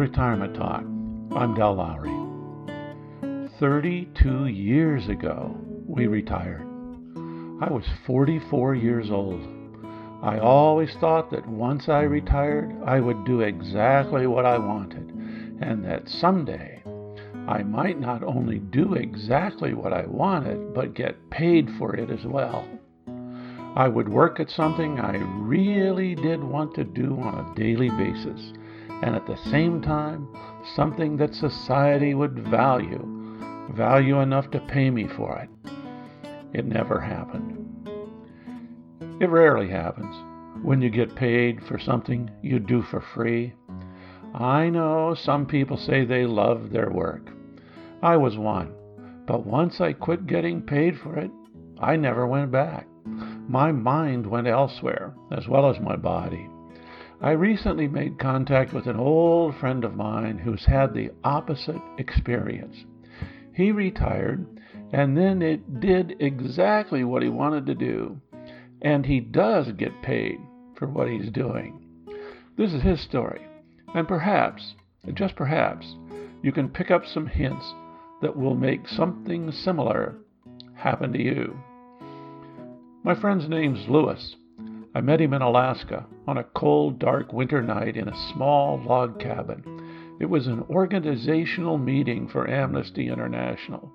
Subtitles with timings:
[0.00, 0.80] Retirement Talk.
[1.36, 2.08] I'm Del Lowry.
[3.58, 5.54] 32 years ago,
[5.86, 6.62] we retired.
[7.60, 9.46] I was 44 years old.
[10.22, 15.06] I always thought that once I retired, I would do exactly what I wanted,
[15.60, 16.82] and that someday
[17.46, 22.24] I might not only do exactly what I wanted, but get paid for it as
[22.24, 22.66] well.
[23.76, 28.54] I would work at something I really did want to do on a daily basis,
[29.02, 30.28] and at the same time,
[30.74, 33.00] something that society would value,
[33.70, 35.72] value enough to pay me for it.
[36.52, 37.56] It never happened.
[39.20, 40.14] It rarely happens
[40.64, 43.54] when you get paid for something you do for free.
[44.34, 47.30] I know some people say they love their work.
[48.02, 48.74] I was one,
[49.26, 51.30] but once I quit getting paid for it,
[51.80, 52.86] I never went back
[53.50, 56.48] my mind went elsewhere, as well as my body.
[57.22, 62.76] I recently made contact with an old friend of mine who's had the opposite experience.
[63.52, 64.46] He retired
[64.92, 68.20] and then it did exactly what he wanted to do,
[68.82, 70.38] and he does get paid
[70.76, 71.86] for what he's doing.
[72.56, 73.46] This is his story,
[73.94, 74.74] and perhaps,
[75.14, 75.94] just perhaps,
[76.42, 77.72] you can pick up some hints
[78.22, 80.16] that will make something similar
[80.74, 81.58] happen to you.
[83.04, 84.36] My friend's name's Lewis.
[84.92, 89.20] I met him in Alaska on a cold, dark winter night in a small log
[89.20, 90.16] cabin.
[90.20, 93.92] It was an organizational meeting for Amnesty International.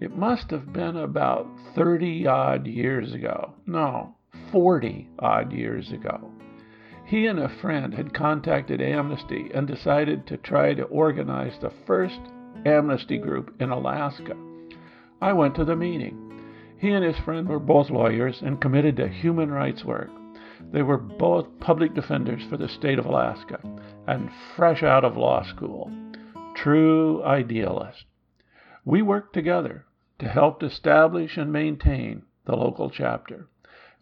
[0.00, 3.54] It must have been about 30 odd years ago.
[3.66, 4.14] No,
[4.52, 6.30] 40 odd years ago.
[7.04, 12.20] He and a friend had contacted Amnesty and decided to try to organize the first
[12.64, 14.36] Amnesty group in Alaska.
[15.20, 16.16] I went to the meeting.
[16.78, 20.10] He and his friend were both lawyers and committed to human rights work.
[20.72, 23.60] They were both public defenders for the state of Alaska
[24.06, 25.90] and fresh out of law school.
[26.54, 28.04] True idealists.
[28.84, 29.84] We worked together
[30.18, 33.46] to help establish and maintain the local chapter.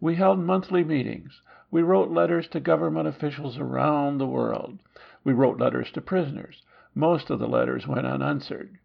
[0.00, 1.40] We held monthly meetings.
[1.70, 4.78] We wrote letters to government officials around the world.
[5.24, 6.62] We wrote letters to prisoners.
[6.94, 8.78] Most of the letters went unanswered.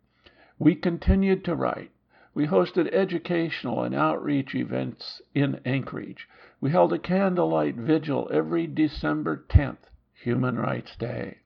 [0.59, 1.91] We continued to write.
[2.33, 6.29] We hosted educational and outreach events in Anchorage.
[6.61, 11.39] We held a candlelight vigil every December 10th, Human Rights Day.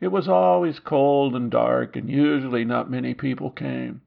[0.00, 4.00] It was always cold and dark, and usually not many people came.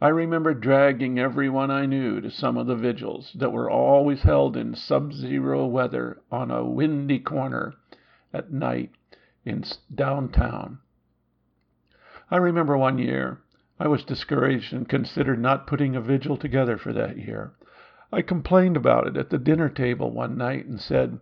[0.00, 4.56] I remember dragging everyone I knew to some of the vigils that were always held
[4.56, 7.74] in sub zero weather on a windy corner
[8.32, 8.92] at night
[9.44, 10.78] in downtown.
[12.30, 13.40] I remember one year
[13.80, 17.52] I was discouraged and considered not putting a vigil together for that year.
[18.12, 21.20] I complained about it at the dinner table one night and said,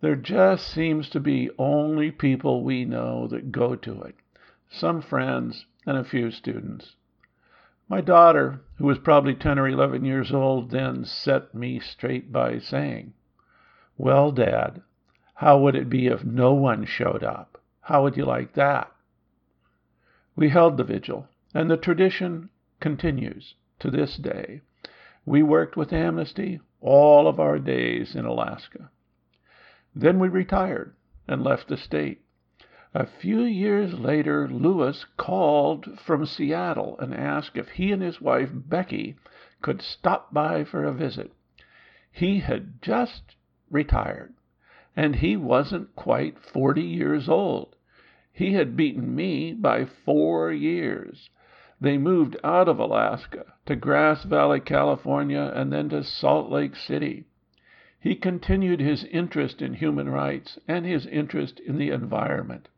[0.00, 4.16] There just seems to be only people we know that go to it
[4.70, 6.94] some friends and a few students.
[7.88, 12.58] My daughter, who was probably 10 or 11 years old, then set me straight by
[12.58, 13.12] saying,
[13.98, 14.82] Well, Dad,
[15.34, 17.60] how would it be if no one showed up?
[17.80, 18.92] How would you like that?
[20.36, 21.28] We held the vigil.
[21.52, 24.60] And the tradition continues to this day.
[25.26, 28.90] We worked with Amnesty all of our days in Alaska.
[29.94, 30.94] Then we retired
[31.26, 32.22] and left the state.
[32.94, 38.50] A few years later, Lewis called from Seattle and asked if he and his wife,
[38.52, 39.16] Becky,
[39.60, 41.32] could stop by for a visit.
[42.12, 43.36] He had just
[43.70, 44.34] retired,
[44.96, 47.76] and he wasn't quite 40 years old.
[48.32, 51.28] He had beaten me by four years.
[51.80, 57.24] They moved out of Alaska to Grass Valley, California, and then to Salt Lake City.
[57.98, 62.68] He continued his interest in human rights and his interest in the environment.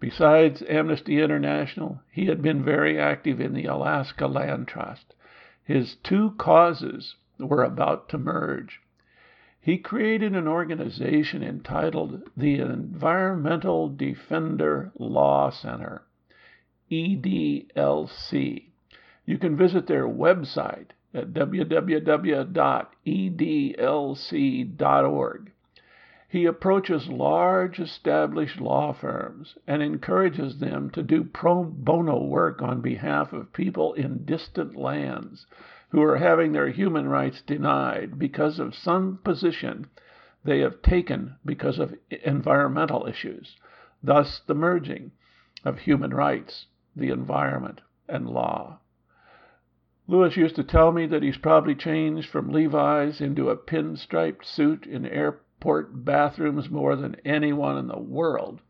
[0.00, 5.14] Besides Amnesty International, he had been very active in the Alaska Land Trust.
[5.64, 8.80] His two causes were about to merge.
[9.60, 16.02] He created an organization entitled the Environmental Defender Law Center.
[16.90, 18.66] EDLC.
[19.26, 21.92] You can visit their website at www.edlc.org.
[26.28, 32.80] He approaches large established law firms and encourages them to do pro bono work on
[32.80, 35.46] behalf of people in distant lands
[35.90, 39.86] who are having their human rights denied because of some position
[40.44, 43.56] they have taken because of environmental issues,
[44.02, 45.12] thus the merging
[45.64, 46.66] of human rights
[46.96, 48.78] the environment, and law.
[50.06, 54.86] Lewis used to tell me that he's probably changed from Levi's into a pinstriped suit
[54.86, 58.60] in airport bathrooms more than anyone in the world.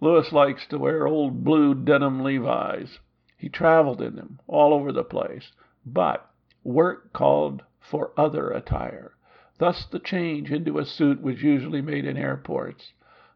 [0.00, 3.00] Lewis likes to wear old blue denim Levi's.
[3.36, 5.52] He traveled in them all over the place,
[5.84, 6.30] but
[6.62, 9.14] work called for other attire.
[9.58, 12.92] Thus the change into a suit was usually made in airports.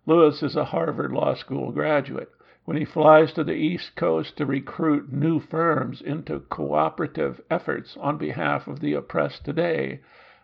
[0.06, 2.30] Lewis is a Harvard Law School graduate.
[2.64, 8.16] When he flies to the East Coast to recruit new firms into cooperative efforts on
[8.16, 10.00] behalf of the oppressed today,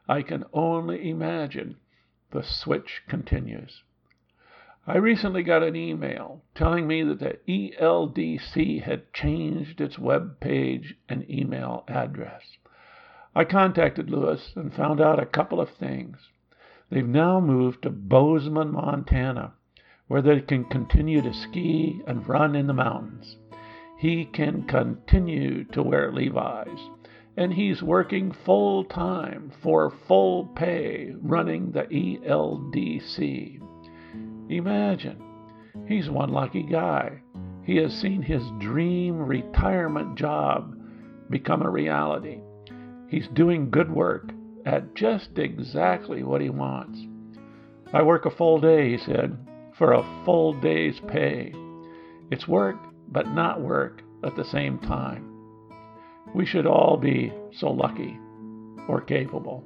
[0.07, 1.77] I can only imagine
[2.31, 3.83] the switch continues.
[4.87, 10.97] I recently got an email telling me that the ELDC had changed its web page
[11.09, 12.59] and email address.
[13.35, 16.29] I contacted Lewis and found out a couple of things.
[16.91, 19.55] They've now moved to Bozeman, Montana,
[20.11, 23.37] where they can continue to ski and run in the mountains.
[23.97, 26.81] He can continue to wear Levi's,
[27.37, 33.61] and he's working full time for full pay running the ELDC.
[34.51, 35.23] Imagine,
[35.87, 37.23] he's one lucky guy.
[37.63, 40.77] He has seen his dream retirement job
[41.31, 42.41] become a reality.
[43.07, 44.33] He's doing good work
[44.67, 46.99] at just exactly what he wants.
[47.93, 49.39] I work a full day, he said,
[49.81, 51.55] for a full day's pay.
[52.31, 52.77] It's work,
[53.09, 55.25] but not work at the same time.
[56.35, 58.19] We should all be so lucky
[58.89, 59.65] or capable.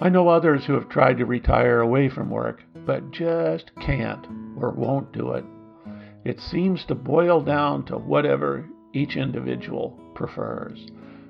[0.00, 4.26] I know others who have tried to retire away from work, but just can't
[4.60, 5.44] or won't do it.
[6.24, 10.88] It seems to boil down to whatever each individual prefers.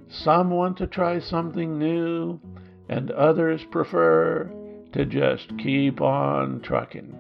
[0.09, 2.41] Some want to try something new,
[2.89, 4.51] and others prefer
[4.99, 7.17] to just keep on trucking.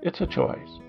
[0.00, 0.80] It's a choice.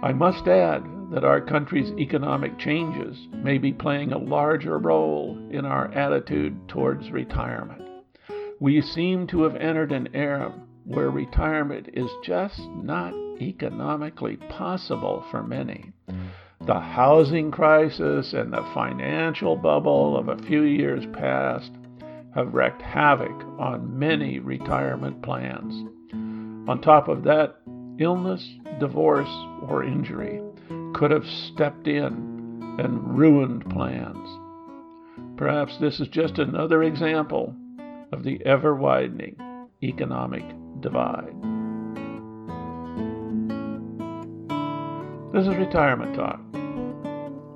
[0.00, 5.64] I must add that our country's economic changes may be playing a larger role in
[5.64, 7.82] our attitude towards retirement.
[8.60, 13.12] We seem to have entered an era where retirement is just not
[13.42, 15.90] economically possible for many.
[16.64, 21.72] The housing crisis and the financial bubble of a few years past
[22.38, 25.74] have wreaked havoc on many retirement plans.
[26.68, 27.56] On top of that,
[27.98, 28.48] illness,
[28.78, 29.28] divorce,
[29.66, 30.40] or injury
[30.94, 34.28] could have stepped in and ruined plans.
[35.36, 37.56] Perhaps this is just another example
[38.12, 39.36] of the ever widening
[39.82, 40.44] economic
[40.80, 41.34] divide.
[45.32, 46.40] This is Retirement Talk.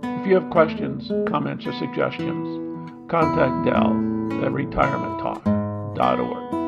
[0.03, 4.12] If you have questions, comments, or suggestions, contact Del
[4.43, 6.62] at retirementtalk.org.